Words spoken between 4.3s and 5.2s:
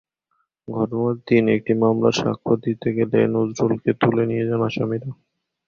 যান আসামিরা।